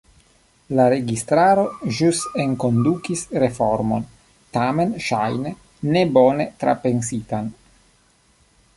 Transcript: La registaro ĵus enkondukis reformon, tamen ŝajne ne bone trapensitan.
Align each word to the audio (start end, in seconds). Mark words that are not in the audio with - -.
La 0.77 0.85
registaro 0.93 1.65
ĵus 1.97 2.21
enkondukis 2.45 3.23
reformon, 3.45 4.09
tamen 4.59 4.97
ŝajne 5.09 5.55
ne 5.95 6.07
bone 6.17 6.53
trapensitan. 6.65 7.57